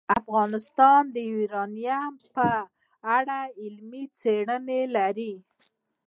افغانستان 0.19 1.01
د 1.15 1.17
یورانیم 1.33 2.13
په 2.35 2.47
اړه 3.17 3.39
علمي 3.61 4.03
څېړنې 4.19 4.81
لري. 4.95 5.33